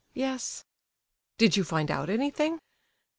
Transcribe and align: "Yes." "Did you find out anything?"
"Yes." 0.15 0.65
"Did 1.37 1.55
you 1.55 1.63
find 1.63 1.91
out 1.91 2.09
anything?" 2.09 2.57